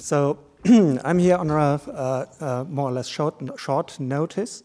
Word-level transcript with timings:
so 0.00 0.38
I'm 0.64 1.18
here 1.18 1.36
on 1.36 1.50
a 1.50 2.66
more 2.68 2.88
or 2.88 2.92
less 2.92 3.06
short, 3.06 3.34
short 3.56 4.00
notice. 4.00 4.62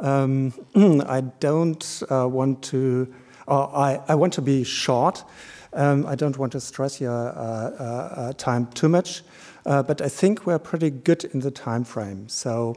Um, 0.00 0.52
I 1.06 1.22
don't 1.40 2.02
uh, 2.10 2.28
want 2.28 2.62
to, 2.64 3.12
or 3.46 3.74
I, 3.74 4.00
I 4.08 4.14
want 4.14 4.34
to 4.34 4.42
be 4.42 4.64
short. 4.64 5.24
Um, 5.72 6.06
I 6.06 6.14
don't 6.14 6.38
want 6.38 6.52
to 6.52 6.60
stress 6.60 7.00
your 7.00 7.12
uh, 7.12 7.32
uh, 7.32 8.32
time 8.34 8.66
too 8.68 8.88
much, 8.88 9.22
but 9.64 10.00
I 10.00 10.08
think 10.08 10.46
we're 10.46 10.58
pretty 10.58 10.90
good 10.90 11.24
in 11.24 11.40
the 11.40 11.50
time 11.50 11.84
frame. 11.84 12.28
So 12.28 12.76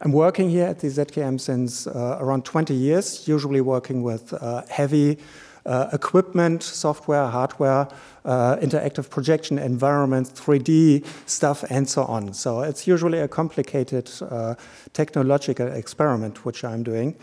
I'm 0.00 0.12
working 0.12 0.50
here 0.50 0.66
at 0.66 0.80
the 0.80 0.88
ZKM 0.88 1.40
since 1.40 1.86
around 1.86 2.44
20 2.44 2.74
years, 2.74 3.28
usually 3.28 3.60
working 3.60 4.02
with 4.02 4.34
heavy 4.68 5.18
uh, 5.66 5.88
equipment, 5.92 6.62
software, 6.62 7.26
hardware, 7.26 7.88
uh, 8.24 8.56
interactive 8.56 9.10
projection 9.10 9.58
environments, 9.58 10.30
3D 10.30 11.04
stuff, 11.26 11.64
and 11.70 11.88
so 11.88 12.04
on. 12.04 12.32
So 12.32 12.60
it's 12.60 12.86
usually 12.86 13.18
a 13.18 13.28
complicated 13.28 14.10
uh, 14.22 14.54
technological 14.92 15.68
experiment 15.68 16.44
which 16.44 16.64
I'm 16.64 16.82
doing. 16.82 17.16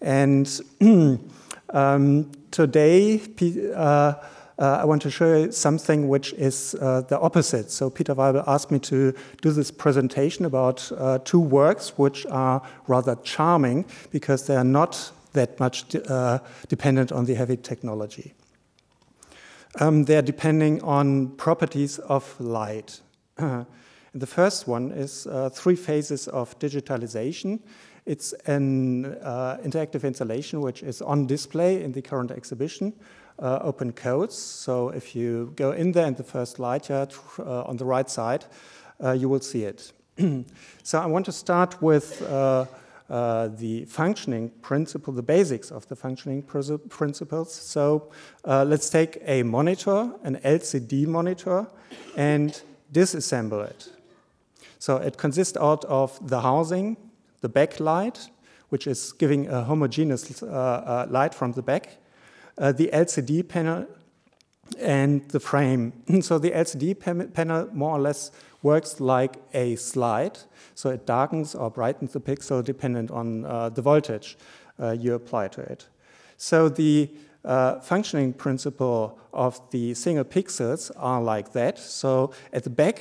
And 0.00 0.48
um, 1.70 2.30
today, 2.50 3.20
uh, 3.74 3.76
uh, 3.76 4.14
I 4.58 4.84
want 4.84 5.00
to 5.02 5.10
show 5.10 5.38
you 5.38 5.52
something 5.52 6.08
which 6.08 6.34
is 6.34 6.74
uh, 6.74 7.00
the 7.02 7.18
opposite. 7.18 7.70
So 7.70 7.88
Peter 7.88 8.14
Weibel 8.14 8.44
asked 8.46 8.70
me 8.70 8.78
to 8.80 9.14
do 9.40 9.52
this 9.52 9.70
presentation 9.70 10.44
about 10.44 10.92
two 11.24 11.40
works 11.40 11.96
which 11.96 12.26
are 12.26 12.60
rather 12.86 13.16
charming 13.22 13.86
because 14.10 14.46
they 14.46 14.56
are 14.56 14.64
not 14.64 15.12
that 15.32 15.58
much 15.60 15.94
uh, 15.94 16.38
dependent 16.68 17.12
on 17.12 17.24
the 17.24 17.34
heavy 17.34 17.56
technology. 17.56 18.34
Um, 19.78 20.04
they're 20.04 20.22
depending 20.22 20.82
on 20.82 21.28
properties 21.36 21.98
of 21.98 22.40
light. 22.40 23.00
the 23.36 24.26
first 24.26 24.66
one 24.66 24.90
is 24.90 25.26
uh, 25.26 25.48
three 25.50 25.76
phases 25.76 26.26
of 26.28 26.58
digitalization. 26.58 27.60
It's 28.04 28.32
an 28.46 29.04
uh, 29.04 29.58
interactive 29.62 30.02
installation 30.02 30.60
which 30.60 30.82
is 30.82 31.00
on 31.00 31.26
display 31.26 31.84
in 31.84 31.92
the 31.92 32.02
current 32.02 32.32
exhibition, 32.32 32.92
uh, 33.38 33.60
open 33.62 33.92
codes. 33.92 34.36
So 34.36 34.88
if 34.88 35.14
you 35.14 35.52
go 35.54 35.70
in 35.70 35.92
there 35.92 36.06
in 36.06 36.14
the 36.14 36.24
first 36.24 36.58
light 36.58 36.90
uh, 36.90 37.06
on 37.38 37.76
the 37.76 37.84
right 37.84 38.10
side, 38.10 38.46
uh, 39.02 39.12
you 39.12 39.28
will 39.28 39.40
see 39.40 39.64
it. 39.64 39.92
so 40.82 40.98
I 40.98 41.06
want 41.06 41.26
to 41.26 41.32
start 41.32 41.80
with 41.80 42.20
uh, 43.10 43.48
the 43.48 43.84
functioning 43.86 44.50
principle, 44.62 45.12
the 45.12 45.22
basics 45.22 45.70
of 45.72 45.86
the 45.88 45.96
functioning 45.96 46.42
principles. 46.42 47.52
So 47.52 48.10
uh, 48.44 48.64
let's 48.64 48.88
take 48.88 49.18
a 49.24 49.42
monitor, 49.42 50.12
an 50.22 50.36
LCD 50.44 51.06
monitor, 51.06 51.66
and 52.16 52.62
disassemble 52.92 53.68
it. 53.68 53.88
So 54.78 54.96
it 54.96 55.18
consists 55.18 55.56
out 55.56 55.84
of 55.86 56.18
the 56.26 56.40
housing, 56.40 56.96
the 57.40 57.48
backlight, 57.48 58.30
which 58.68 58.86
is 58.86 59.12
giving 59.12 59.48
a 59.48 59.64
homogeneous 59.64 60.42
uh, 60.42 60.46
uh 60.46 61.06
light 61.10 61.34
from 61.34 61.52
the 61.52 61.62
back, 61.62 61.98
uh, 62.58 62.70
the 62.72 62.90
LCD 62.92 63.48
panel, 63.48 63.86
and 64.78 65.28
the 65.28 65.40
frame. 65.40 65.92
so 66.20 66.38
the 66.38 66.50
LCD 66.50 67.32
panel 67.34 67.68
more 67.72 67.96
or 67.96 68.00
less 68.00 68.30
works 68.62 69.00
like 69.00 69.36
a 69.54 69.76
slide. 69.76 70.38
So 70.74 70.90
it 70.90 71.06
darkens 71.06 71.54
or 71.54 71.70
brightens 71.70 72.12
the 72.12 72.20
pixel 72.20 72.64
dependent 72.64 73.10
on 73.10 73.44
uh, 73.44 73.68
the 73.70 73.82
voltage 73.82 74.36
uh, 74.80 74.92
you 74.92 75.14
apply 75.14 75.48
to 75.48 75.60
it. 75.60 75.88
So 76.36 76.68
the 76.68 77.10
uh, 77.44 77.80
functioning 77.80 78.32
principle 78.32 79.18
of 79.32 79.60
the 79.70 79.94
single 79.94 80.24
pixels 80.24 80.90
are 80.96 81.22
like 81.22 81.52
that. 81.52 81.78
So 81.78 82.32
at 82.52 82.64
the 82.64 82.70
back, 82.70 83.00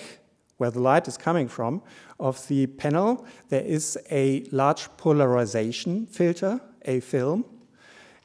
where 0.57 0.71
the 0.71 0.79
light 0.79 1.07
is 1.07 1.17
coming 1.17 1.47
from, 1.47 1.81
of 2.19 2.45
the 2.49 2.67
panel, 2.67 3.25
there 3.47 3.63
is 3.63 3.97
a 4.11 4.43
large 4.51 4.89
polarization 4.97 6.05
filter, 6.07 6.59
a 6.83 6.99
film, 6.99 7.45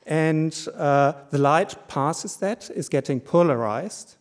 and 0.06 0.68
uh, 0.74 1.12
the 1.30 1.38
light 1.38 1.88
passes 1.88 2.36
that, 2.36 2.70
is 2.70 2.88
getting 2.88 3.20
polarized, 3.20 4.16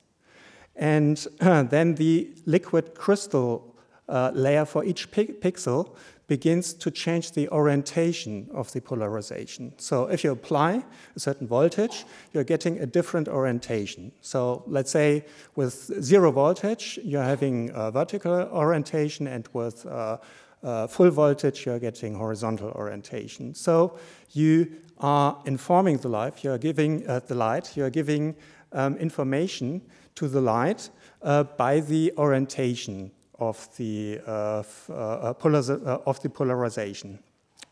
and 0.76 1.28
then 1.40 1.96
the 1.96 2.32
liquid 2.46 2.96
crystal 2.96 3.76
uh, 4.10 4.32
layer 4.34 4.66
for 4.66 4.84
each 4.84 5.12
pi 5.12 5.26
pixel 5.26 5.96
begins 6.28 6.74
to 6.74 6.90
change 6.90 7.34
the 7.34 7.50
orientation 7.50 8.50
of 8.54 8.72
the 8.72 8.82
polarization. 8.82 9.74
So 9.78 10.08
if 10.08 10.24
you 10.24 10.32
apply 10.32 10.84
a 11.16 11.20
certain 11.20 11.48
voltage, 11.48 12.06
you're 12.32 12.46
getting 12.46 12.80
a 12.80 12.86
different 12.86 13.28
orientation. 13.28 14.12
So 14.22 14.64
let's 14.66 14.92
say 14.92 15.26
with 15.56 15.74
zero 16.02 16.32
voltage, 16.32 16.98
you're 17.04 17.24
having 17.24 17.72
a 17.74 17.92
vertical 17.92 18.32
orientation, 18.32 19.28
and 19.28 19.48
with 19.54 19.86
uh, 19.86 20.18
uh, 20.64 20.88
full 20.88 21.10
voltage, 21.10 21.66
you're 21.66 21.80
getting 21.80 22.16
horizontal 22.16 22.70
orientation. 22.72 23.54
So 23.54 23.98
you 24.32 24.72
are 25.00 25.38
informing 25.46 25.98
the 25.98 26.10
light, 26.10 26.44
you're 26.44 26.58
giving 26.58 27.08
uh, 27.08 27.20
the 27.28 27.36
light, 27.36 27.76
you're 27.76 27.90
giving 27.90 28.36
um, 28.72 28.96
information 28.98 29.82
to 30.16 30.28
the 30.28 30.42
light 30.42 30.90
uh, 31.22 31.44
by 31.44 31.80
the 31.80 32.14
orientation 32.18 33.12
of 33.40 33.68
the, 33.78 34.20
uh, 34.26 34.64
uh, 34.90 35.34
of 36.06 36.22
the 36.22 36.30
polarization. 36.30 37.20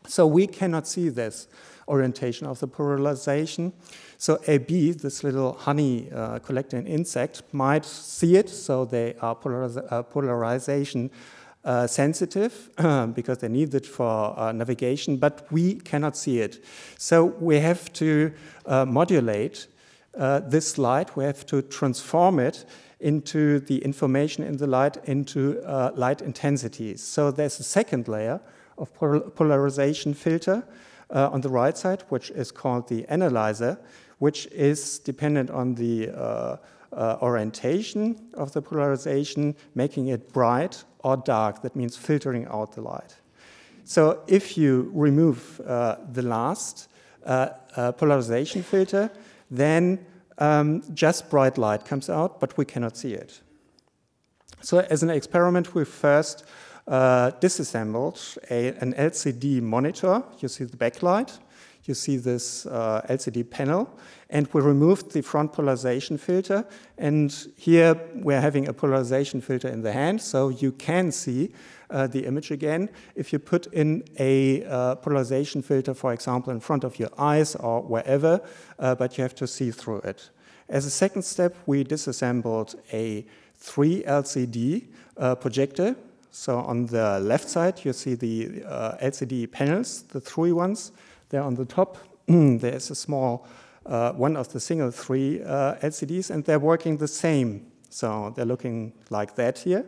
So 0.06 0.26
we 0.26 0.46
cannot 0.46 0.88
see 0.88 1.08
this 1.08 1.48
orientation 1.88 2.46
of 2.46 2.58
the 2.58 2.66
polarization. 2.66 3.72
So 4.18 4.40
a 4.46 4.58
bee, 4.58 4.92
this 4.92 5.22
little 5.22 5.52
honey 5.52 6.10
collecting 6.44 6.86
insect, 6.86 7.42
might 7.52 7.84
see 7.84 8.36
it, 8.36 8.48
so 8.48 8.84
they 8.84 9.14
are 9.20 9.36
uh, 9.36 10.02
polarization 10.02 11.10
uh, 11.64 11.86
sensitive 11.86 12.70
because 13.14 13.38
they 13.38 13.48
need 13.48 13.74
it 13.74 13.86
for 13.86 14.52
navigation, 14.52 15.16
but 15.16 15.46
we 15.50 15.74
cannot 15.76 16.16
see 16.16 16.40
it. 16.40 16.64
So 16.98 17.24
we 17.24 17.60
have 17.60 17.92
to 17.94 18.32
modulate 18.66 19.68
uh, 20.18 20.40
this 20.40 20.76
light, 20.76 21.16
we 21.16 21.24
have 21.24 21.46
to 21.46 21.62
transform 21.62 22.38
it 22.38 22.66
into 23.00 23.60
the 23.60 23.78
information 23.78 24.44
in 24.44 24.56
the 24.56 24.66
light 24.66 24.96
into 25.04 25.60
uh, 25.64 25.90
light 25.94 26.20
intensities. 26.20 27.02
So 27.02 27.30
there's 27.30 27.58
a 27.58 27.64
second 27.64 28.08
layer 28.08 28.40
of 28.78 28.92
polarization 28.94 30.14
filter 30.14 30.64
uh, 31.10 31.30
on 31.32 31.40
the 31.40 31.48
right 31.48 31.76
side, 31.76 32.04
which 32.10 32.30
is 32.30 32.52
called 32.52 32.88
the 32.88 33.06
analyzer, 33.08 33.78
which 34.18 34.46
is 34.52 34.98
dependent 34.98 35.50
on 35.50 35.74
the 35.74 36.10
uh, 36.10 36.56
uh, 36.92 37.18
orientation 37.22 38.28
of 38.34 38.52
the 38.52 38.62
polarization, 38.62 39.56
making 39.74 40.08
it 40.08 40.32
bright 40.32 40.84
or 41.02 41.16
dark. 41.16 41.62
That 41.62 41.76
means 41.76 41.96
filtering 41.96 42.46
out 42.46 42.72
the 42.72 42.82
light. 42.82 43.16
So 43.84 44.22
if 44.26 44.56
you 44.56 44.90
remove 44.94 45.60
uh, 45.66 45.96
the 46.12 46.22
last 46.22 46.88
polarization 47.24 48.62
filter, 48.62 49.10
then 49.50 50.04
um, 50.38 50.82
just 50.94 51.30
bright 51.30 51.58
light 51.58 51.84
comes 51.84 52.08
out, 52.08 52.40
but 52.40 52.56
we 52.56 52.64
cannot 52.64 52.96
see 52.96 53.14
it. 53.14 53.40
So 54.60 54.78
as 54.78 55.02
an 55.02 55.10
experiment, 55.10 55.74
we 55.74 55.84
first 55.84 56.44
uh, 56.86 57.30
disassembled 57.40 58.20
a, 58.50 58.68
an 58.80 58.94
LCD 58.94 59.60
monitor. 59.60 60.22
You 60.40 60.48
see 60.48 60.64
the 60.64 60.76
backlight, 60.76 61.38
you 61.84 61.94
see 61.94 62.16
this 62.16 62.66
uh, 62.66 63.02
LCD 63.08 63.48
panel, 63.48 63.90
and 64.30 64.46
we 64.52 64.60
removed 64.60 65.12
the 65.12 65.20
front 65.20 65.52
polarization 65.52 66.16
filter. 66.16 66.64
And 66.96 67.32
here 67.56 68.00
we're 68.14 68.40
having 68.40 68.68
a 68.68 68.72
polarization 68.72 69.40
filter 69.40 69.68
in 69.68 69.82
the 69.82 69.92
hand, 69.92 70.20
so 70.20 70.48
you 70.48 70.72
can 70.72 71.10
see 71.10 71.52
uh, 71.90 72.06
the 72.06 72.24
image 72.24 72.50
again. 72.50 72.88
If 73.14 73.32
you 73.32 73.38
put 73.38 73.66
in 73.66 74.04
a 74.18 74.64
uh, 74.64 74.94
polarization 74.96 75.62
filter, 75.62 75.94
for 75.94 76.12
example, 76.12 76.52
in 76.52 76.60
front 76.60 76.84
of 76.84 76.98
your 76.98 77.10
eyes 77.18 77.54
or 77.56 77.82
wherever, 77.82 78.40
uh, 78.78 78.94
but 78.94 79.18
you 79.18 79.22
have 79.22 79.34
to 79.36 79.46
see 79.46 79.70
through 79.70 80.00
it. 80.00 80.30
As 80.68 80.86
a 80.86 80.90
second 80.90 81.22
step, 81.22 81.54
we 81.66 81.84
disassembled 81.84 82.76
a 82.92 83.26
3 83.56 84.04
LCD 84.04 84.86
uh, 85.16 85.34
projector. 85.34 85.96
So 86.32 86.58
on 86.58 86.86
the 86.86 87.20
left 87.20 87.48
side, 87.48 87.84
you 87.84 87.92
see 87.92 88.14
the 88.14 88.64
uh, 88.66 88.96
LCD 88.96 89.52
panels, 89.52 90.02
the 90.08 90.20
three 90.20 90.50
ones. 90.50 90.90
There 91.28 91.42
on 91.42 91.54
the 91.54 91.64
top, 91.64 91.98
there 92.26 92.74
is 92.74 92.90
a 92.90 92.94
small 92.94 93.46
uh, 93.86 94.12
one 94.12 94.36
of 94.36 94.52
the 94.52 94.60
single 94.60 94.90
three 94.90 95.40
LCDs, 95.40 96.30
and 96.30 96.44
they're 96.44 96.58
working 96.58 96.96
the 96.96 97.08
same. 97.08 97.66
So 97.90 98.32
they're 98.34 98.46
looking 98.46 98.92
like 99.10 99.34
that 99.36 99.58
here. 99.58 99.84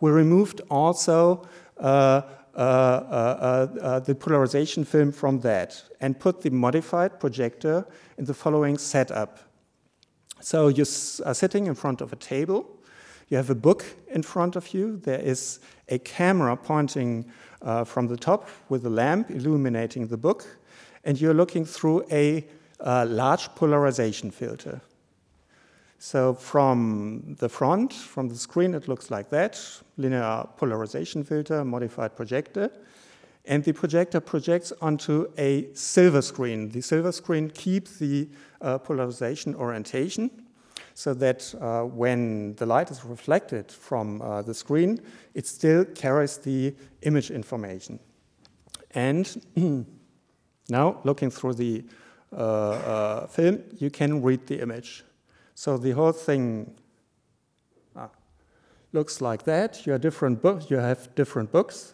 We 0.00 0.10
removed 0.10 0.60
also 0.70 1.46
uh, 1.78 2.22
uh, 2.56 2.58
uh, 2.58 4.00
the 4.00 4.14
polarization 4.14 4.84
film 4.84 5.12
from 5.12 5.40
that 5.40 5.82
and 6.00 6.18
put 6.18 6.40
the 6.40 6.50
modified 6.50 7.20
projector 7.20 7.86
in 8.16 8.24
the 8.24 8.32
following 8.32 8.78
setup. 8.78 9.38
So 10.40 10.68
you 10.68 10.84
are 11.24 11.34
sitting 11.34 11.66
in 11.66 11.74
front 11.74 12.00
of 12.00 12.12
a 12.12 12.16
table, 12.16 12.75
you 13.28 13.36
have 13.36 13.50
a 13.50 13.54
book 13.54 13.84
in 14.08 14.22
front 14.22 14.56
of 14.56 14.72
you, 14.72 14.98
there 14.98 15.20
is 15.20 15.60
a 15.88 15.98
camera 15.98 16.56
pointing 16.56 17.24
uh, 17.62 17.84
from 17.84 18.06
the 18.06 18.16
top 18.16 18.48
with 18.68 18.86
a 18.86 18.90
lamp 18.90 19.30
illuminating 19.30 20.06
the 20.06 20.16
book, 20.16 20.46
and 21.04 21.20
you're 21.20 21.34
looking 21.34 21.64
through 21.64 22.04
a 22.10 22.44
uh, 22.80 23.06
large 23.08 23.48
polarization 23.54 24.30
filter. 24.30 24.80
So 25.98 26.34
from 26.34 27.36
the 27.38 27.48
front, 27.48 27.92
from 27.92 28.28
the 28.28 28.36
screen, 28.36 28.74
it 28.74 28.86
looks 28.86 29.10
like 29.10 29.30
that, 29.30 29.60
linear 29.96 30.46
polarization 30.56 31.24
filter, 31.24 31.64
modified 31.64 32.14
projector. 32.14 32.70
And 33.46 33.64
the 33.64 33.72
projector 33.72 34.20
projects 34.20 34.72
onto 34.80 35.30
a 35.38 35.68
silver 35.72 36.20
screen. 36.20 36.68
The 36.68 36.80
silver 36.80 37.12
screen 37.12 37.48
keeps 37.50 37.98
the 37.98 38.28
uh, 38.60 38.78
polarization 38.78 39.54
orientation 39.54 40.30
so 40.96 41.12
that 41.12 41.54
uh, 41.60 41.82
when 41.82 42.54
the 42.54 42.64
light 42.64 42.90
is 42.90 43.04
reflected 43.04 43.70
from 43.70 44.22
uh, 44.22 44.40
the 44.40 44.54
screen, 44.54 44.98
it 45.34 45.46
still 45.46 45.84
carries 45.84 46.38
the 46.38 46.74
image 47.02 47.30
information. 47.30 47.98
And 48.92 49.26
now, 50.70 51.00
looking 51.04 51.30
through 51.30 51.52
the 51.52 51.84
uh, 52.32 52.36
uh, 52.36 53.26
film, 53.26 53.62
you 53.76 53.90
can 53.90 54.22
read 54.22 54.46
the 54.46 54.58
image. 54.62 55.04
So 55.54 55.76
the 55.76 55.90
whole 55.90 56.12
thing 56.12 56.74
ah, 57.94 58.08
looks 58.94 59.20
like 59.20 59.42
that. 59.42 59.84
You 59.84 59.92
have 59.92 60.00
different 60.00 60.40
books. 60.40 60.70
You 60.70 60.78
have 60.78 61.14
different 61.14 61.52
books. 61.52 61.92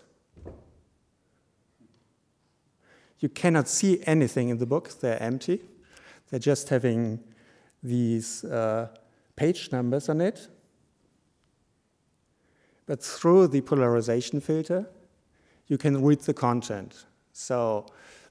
You 3.18 3.28
cannot 3.28 3.66
see 3.66 4.00
anything 4.06 4.48
in 4.48 4.58
the 4.58 4.66
books. 4.66 4.94
They're 4.94 5.20
empty. 5.20 5.60
They're 6.30 6.38
just 6.38 6.68
having 6.68 7.18
these 7.82 8.44
uh, 8.44 8.88
page 9.36 9.70
numbers 9.72 10.08
on 10.08 10.20
it. 10.20 10.48
But 12.86 13.02
through 13.02 13.48
the 13.48 13.60
polarization 13.60 14.40
filter, 14.40 14.86
you 15.66 15.78
can 15.78 16.04
read 16.04 16.20
the 16.20 16.34
content. 16.34 17.06
So 17.32 17.86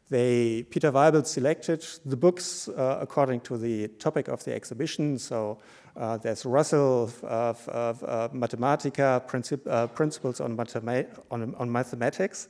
they, 0.09 0.63
Peter 0.69 0.91
Weibel 0.91 1.25
selected 1.25 1.85
the 2.05 2.17
books 2.17 2.67
uh, 2.67 2.99
according 3.01 3.41
to 3.41 3.57
the 3.57 3.87
topic 3.87 4.27
of 4.27 4.43
the 4.43 4.53
exhibition. 4.53 5.17
So 5.17 5.57
uh, 5.95 6.17
there's 6.17 6.45
Russell 6.45 7.03
of, 7.03 7.23
of 7.69 8.03
uh, 8.03 8.29
Mathematica, 8.33 9.25
Princip 9.27 9.65
uh, 9.67 9.87
Principles 9.87 10.39
on, 10.41 10.55
mathema 10.55 11.07
on, 11.31 11.55
on 11.55 11.71
Mathematics. 11.71 12.49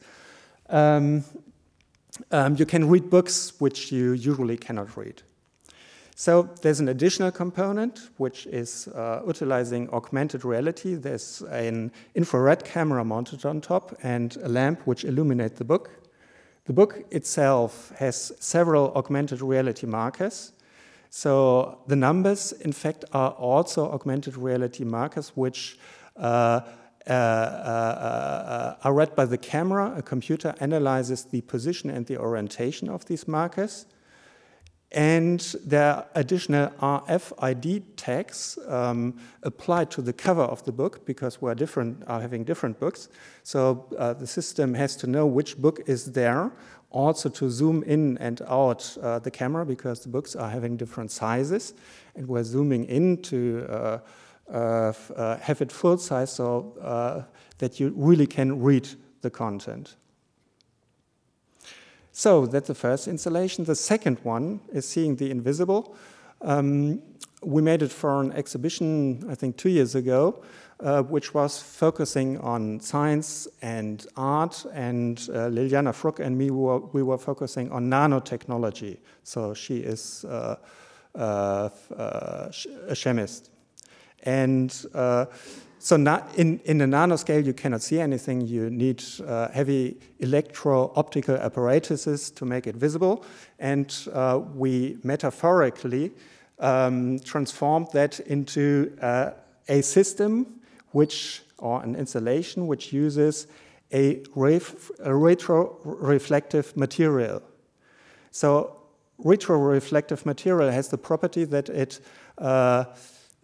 Um, 0.70 1.24
um, 2.32 2.56
you 2.56 2.66
can 2.66 2.90
read 2.90 3.10
books 3.10 3.54
which 3.60 3.92
you 3.92 4.14
usually 4.14 4.58
cannot 4.58 4.98
read. 4.98 5.22
So 6.16 6.50
there's 6.62 6.80
an 6.80 6.90
additional 6.90 7.32
component 7.32 8.10
which 8.18 8.46
is 8.48 8.88
uh, 8.90 9.22
utilizing 9.26 9.90
augmented 9.92 10.46
reality. 10.46 10.96
There's 10.96 11.42
an 11.50 11.92
infrared 12.16 12.64
camera 12.64 13.04
mounted 13.04 13.46
on 13.46 13.62
top 13.62 13.98
and 14.04 14.36
a 14.44 14.50
lamp 14.50 14.82
which 14.86 15.04
illuminates 15.04 15.58
the 15.58 15.66
book. 15.66 15.90
The 16.66 16.74
book 16.74 17.04
itself 17.12 17.92
has 17.98 18.32
several 18.40 18.94
augmented 18.94 19.42
reality 19.42 19.88
markers. 19.88 20.54
So 21.10 21.80
the 21.88 21.96
numbers, 21.96 22.52
in 22.52 22.72
fact, 22.72 23.04
are 23.14 23.32
also 23.32 23.92
augmented 23.92 24.38
reality 24.38 24.84
markers 24.84 25.30
which 25.36 25.80
uh, 26.18 26.62
uh, 27.08 27.12
uh, 27.12 27.14
uh, 27.14 28.76
are 28.84 28.94
read 28.94 29.16
by 29.16 29.26
the 29.26 29.38
camera. 29.38 29.94
A 29.98 30.02
computer 30.04 30.54
analyzes 30.60 31.24
the 31.24 31.42
position 31.42 31.90
and 31.90 32.06
the 32.06 32.18
orientation 32.18 32.90
of 32.90 33.06
these 33.06 33.28
markers. 33.28 33.88
And 34.92 35.40
there 35.64 35.94
are 35.94 36.06
additional 36.16 36.70
RFID 36.82 37.84
tags 37.96 38.60
um, 38.68 39.18
applied 39.44 39.90
to 39.92 40.02
the 40.02 40.12
cover 40.12 40.42
of 40.42 40.66
the 40.66 40.74
book 40.74 41.06
because 41.06 41.42
we're 41.42 41.56
different, 41.56 42.04
are 42.08 42.20
having 42.20 42.44
different 42.44 42.78
books. 42.78 43.08
So 43.44 43.86
uh, 43.98 44.14
the 44.14 44.28
system 44.28 44.74
has 44.74 44.98
to 44.98 45.08
know 45.08 45.26
which 45.26 45.58
book 45.58 45.80
is 45.88 46.12
there, 46.12 46.52
also 46.90 47.30
to 47.30 47.50
zoom 47.50 47.84
in 47.84 48.18
and 48.18 48.42
out 48.50 48.98
uh, 49.02 49.20
the 49.20 49.32
camera 49.32 49.66
because 49.66 50.02
the 50.02 50.10
books 50.10 50.36
are 50.36 50.50
having 50.50 50.76
different 50.76 51.10
sizes. 51.10 51.74
And 52.16 52.28
we're 52.28 52.44
zooming 52.44 52.84
in 52.86 53.22
to 53.24 53.66
uh, 53.70 54.00
uh, 54.52 54.92
uh 55.16 55.38
have 55.38 55.62
it 55.62 55.72
full 55.72 55.98
size 55.98 56.34
so 56.34 56.76
uh, 56.82 57.24
that 57.60 57.80
you 57.80 57.94
really 57.96 58.28
can 58.28 58.62
read 58.62 58.90
the 59.22 59.30
content. 59.30 59.96
So 62.14 62.46
that's 62.46 62.68
the 62.68 62.76
first 62.76 63.08
installation. 63.08 63.64
The 63.64 63.76
second 63.76 64.20
one 64.24 64.60
is 64.74 64.88
Seeing 64.88 65.16
the 65.16 65.32
Invisible. 65.32 65.96
Um, 66.42 67.02
we 67.44 67.62
made 67.62 67.82
it 67.82 67.92
for 67.92 68.22
an 68.22 68.32
exhibition, 68.34 69.26
I 69.30 69.36
think, 69.36 69.58
two 69.58 69.70
years 69.70 69.96
ago, 69.96 70.44
uh, 70.80 71.04
which 71.04 71.34
was 71.34 71.62
focusing 71.62 72.38
on 72.40 72.80
science 72.80 73.48
and 73.62 74.06
art. 74.18 74.66
And 74.74 75.20
uh, 75.30 75.50
Ljiljana 75.50 75.94
Fruk 75.94 76.20
and 76.20 76.38
me, 76.38 76.52
were, 76.52 76.80
we 76.80 77.02
were 77.02 77.18
focusing 77.18 77.72
on 77.72 77.90
nanotechnology. 77.90 79.00
So 79.24 79.54
she 79.54 79.78
is 79.78 80.26
uh, 80.26 80.58
uh 81.16 81.70
a 82.88 82.96
chemist. 82.96 83.50
And 84.24 84.86
uh, 84.94 85.26
so 85.84 85.96
in, 86.36 86.60
in 86.66 86.78
the 86.78 86.86
nanoscale, 86.86 87.44
you 87.44 87.54
cannot 87.54 87.82
see 87.82 88.00
anything. 88.00 88.42
You 88.42 88.70
need 88.70 89.04
uh, 89.26 89.50
heavy 89.50 89.98
electro-optical 90.20 91.38
apparatuses 91.38 92.30
to 92.32 92.46
make 92.46 92.68
it 92.68 92.76
visible. 92.76 93.26
And 93.58 93.92
uh, 94.14 94.42
we 94.54 95.00
metaphorically 95.04 96.12
um, 96.60 97.18
transformed 97.22 97.88
that 97.94 98.20
into 98.20 98.96
uh, 99.02 99.32
a 99.68 99.82
system 99.82 100.62
which, 100.92 101.42
or 101.58 101.82
an 101.82 101.96
installation 101.96 102.68
which 102.68 102.94
uses 102.94 103.48
a, 103.92 104.22
ref, 104.36 104.92
a 105.00 105.16
material. 106.76 107.42
So 108.30 108.84
retro-reflective 109.18 110.28
material 110.28 110.70
has 110.70 110.90
the 110.90 111.00
property 111.00 111.44
that 111.46 111.70
it 111.70 112.02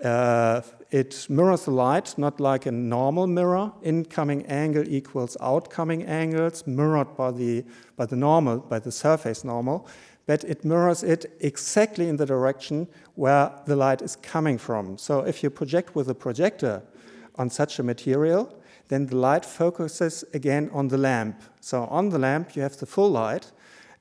uh, 0.04 0.62
it 0.92 1.26
mirrors 1.30 1.66
the 1.66 1.72
light, 1.72 2.18
not 2.18 2.40
like 2.40 2.66
a 2.66 2.72
normal 2.72 3.28
mirror. 3.28 3.72
Incoming 3.82 4.46
angle 4.46 4.84
equals 4.88 5.36
outcoming 5.42 6.04
angles, 6.04 6.66
mirrored 6.68 7.16
by 7.18 7.32
the, 7.32 7.66
by 7.96 8.06
the 8.06 8.16
normal, 8.16 8.60
by 8.60 8.80
the 8.80 8.92
surface 8.92 9.44
normal, 9.44 9.88
but 10.28 10.44
it 10.44 10.64
mirrors 10.64 11.04
it 11.04 11.26
exactly 11.40 12.08
in 12.08 12.18
the 12.18 12.26
direction 12.26 12.88
where 13.16 13.52
the 13.66 13.76
light 13.76 14.02
is 14.02 14.16
coming 14.18 14.58
from. 14.58 14.98
So 14.98 15.22
if 15.22 15.42
you 15.42 15.50
project 15.50 15.96
with 15.96 16.10
a 16.10 16.16
projector 16.16 16.84
on 17.36 17.50
such 17.50 17.80
a 17.80 17.84
material, 17.84 18.54
then 18.90 19.08
the 19.08 19.16
light 19.16 19.46
focuses 19.46 20.24
again 20.34 20.70
on 20.74 20.88
the 20.88 20.98
lamp. 20.98 21.42
So 21.60 21.86
on 21.86 22.10
the 22.10 22.20
lamp, 22.20 22.56
you 22.56 22.62
have 22.62 22.78
the 22.78 22.86
full 22.86 23.10
light, 23.10 23.52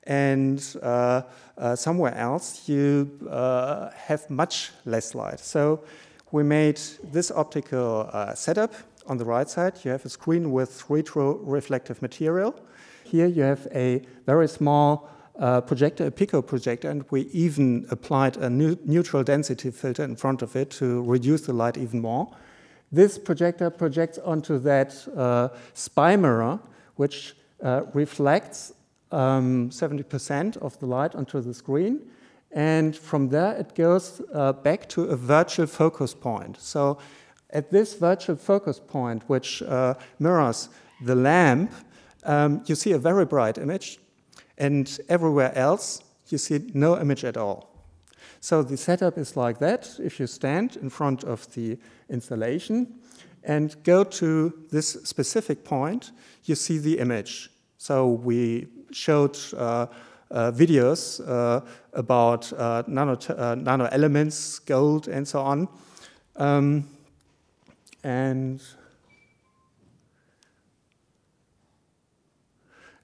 and 0.07 0.75
uh, 0.81 1.21
uh, 1.57 1.75
somewhere 1.75 2.15
else 2.15 2.67
you 2.67 3.11
uh, 3.29 3.89
have 3.91 4.29
much 4.29 4.71
less 4.85 5.13
light. 5.13 5.39
So 5.39 5.83
we 6.31 6.43
made 6.43 6.79
this 7.11 7.31
optical 7.31 8.09
uh, 8.11 8.33
setup. 8.33 8.73
On 9.07 9.17
the 9.17 9.25
right 9.25 9.49
side, 9.49 9.73
you 9.83 9.91
have 9.91 10.05
a 10.05 10.09
screen 10.09 10.51
with 10.51 10.83
retro-reflective 10.89 12.01
material. 12.01 12.55
Here 13.03 13.27
you 13.27 13.43
have 13.43 13.67
a 13.73 14.01
very 14.25 14.47
small 14.47 15.09
uh, 15.39 15.61
projector, 15.61 16.07
a 16.07 16.11
Pico 16.11 16.41
projector, 16.41 16.89
and 16.89 17.05
we 17.09 17.21
even 17.31 17.85
applied 17.89 18.37
a 18.37 18.49
neutral 18.49 19.23
density 19.23 19.71
filter 19.71 20.03
in 20.03 20.15
front 20.15 20.41
of 20.41 20.55
it 20.55 20.71
to 20.71 21.03
reduce 21.03 21.41
the 21.41 21.53
light 21.53 21.77
even 21.77 22.01
more. 22.01 22.27
This 22.91 23.17
projector 23.17 23.69
projects 23.69 24.17
onto 24.17 24.59
that 24.59 25.07
uh, 25.15 25.49
spy 25.73 26.15
mirror, 26.15 26.59
which 26.95 27.35
uh, 27.63 27.81
reflects 29.11 29.79
70% 29.79 30.57
um, 30.57 30.61
of 30.61 30.79
the 30.79 30.85
light 30.85 31.15
onto 31.15 31.41
the 31.41 31.53
screen. 31.53 32.01
And 32.51 32.95
from 32.95 33.29
there, 33.29 33.55
it 33.57 33.75
goes 33.75 34.21
uh, 34.33 34.53
back 34.53 34.87
to 34.89 35.03
a 35.03 35.15
virtual 35.15 35.67
focus 35.67 36.13
point. 36.13 36.59
So 36.59 36.97
at 37.49 37.71
this 37.71 37.95
virtual 37.95 38.35
focus 38.35 38.79
point, 38.79 39.23
which 39.27 39.61
uh, 39.63 39.95
mirrors 40.19 40.69
the 41.03 41.15
lamp, 41.15 41.71
um, 42.23 42.63
you 42.65 42.75
see 42.75 42.93
a 42.93 42.97
very 42.97 43.25
bright 43.25 43.57
image. 43.57 43.99
And 44.57 44.99
everywhere 45.07 45.55
else, 45.55 46.01
you 46.29 46.37
see 46.37 46.71
no 46.73 46.99
image 46.99 47.23
at 47.23 47.37
all. 47.37 47.69
So 48.39 48.63
the 48.63 48.77
setup 48.77 49.17
is 49.17 49.35
like 49.35 49.59
that. 49.59 49.99
If 49.99 50.19
you 50.19 50.27
stand 50.27 50.77
in 50.77 50.89
front 50.89 51.23
of 51.23 51.53
the 51.53 51.77
installation 52.09 52.95
and 53.43 53.75
go 53.83 54.03
to 54.03 54.53
this 54.71 54.93
specific 55.03 55.63
point, 55.63 56.11
you 56.43 56.55
see 56.55 56.77
the 56.77 56.99
image. 56.99 57.49
So 57.77 58.07
we 58.07 58.67
showed 58.91 59.37
uh, 59.55 59.87
uh, 60.29 60.51
videos 60.51 61.21
uh, 61.27 61.61
about 61.93 62.51
nano, 62.87 63.17
nano 63.55 63.85
elements, 63.85 64.59
gold, 64.59 65.07
and 65.07 65.27
so 65.27 65.41
on. 65.41 65.67
Um, 66.35 66.87
and 68.03 68.61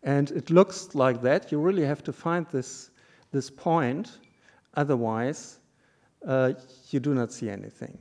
and 0.03 0.31
it 0.31 0.49
looks 0.49 0.93
like 0.95 1.21
that. 1.21 1.51
You 1.51 1.59
really 1.59 1.85
have 1.85 2.03
to 2.03 2.13
find 2.13 2.45
this 2.51 2.91
this 3.31 3.49
point, 3.49 4.19
otherwise 4.75 5.59
uh, 6.27 6.53
you 6.89 6.99
do 6.99 7.13
not 7.13 7.31
see 7.31 7.49
anything. 7.49 7.97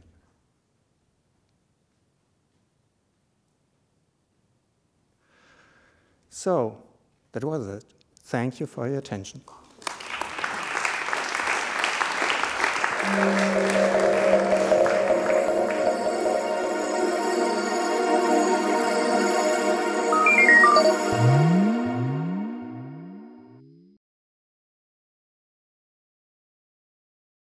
So 6.28 6.76
that 7.32 7.44
was 7.44 7.66
it. 7.68 7.84
Thank 8.24 8.60
you 8.60 8.66
for 8.66 8.88
your 8.88 8.98
attention. 8.98 9.42